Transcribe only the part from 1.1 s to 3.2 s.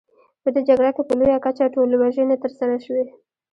لویه کچه ټولوژنې ترسره شوې.